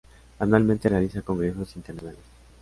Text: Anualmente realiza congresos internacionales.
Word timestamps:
Anualmente 0.39 0.89
realiza 0.89 1.21
congresos 1.21 1.75
internacionales. 1.75 2.23